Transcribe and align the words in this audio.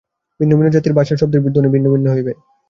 ভিন্ন 0.39 0.51
ভিন্ন 0.57 0.69
জাতির 0.71 0.93
ভাষায় 0.93 1.19
শব্দের 1.21 1.41
ধ্বনি 1.45 1.69
ভিন্ন 1.69 1.87
ভিন্ন 1.93 2.07
হইবে। 2.11 2.33